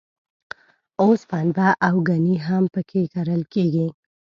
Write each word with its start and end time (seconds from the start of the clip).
اوس 1.01 1.21
پنبه 1.29 1.67
او 1.87 1.95
ګني 2.07 2.35
هم 2.47 2.63
په 2.73 2.81
کې 2.89 3.01
کرل 3.13 3.41
کېږي. 3.53 3.87